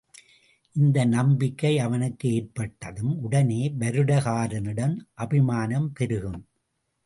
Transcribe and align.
இந்த 0.75 1.05
நம்பிக்கை 1.05 1.79
அவனுக்கு 1.79 2.33
ஏற்பட்டதும் 2.33 3.13
உடனே 3.19 3.69
வருடகாரனிடம் 3.79 4.97
அபிமானம் 5.13 5.91
பெருகும். 5.93 6.41